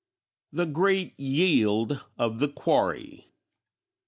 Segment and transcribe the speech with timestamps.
[0.51, 3.31] _The Great Yield of the Quarry.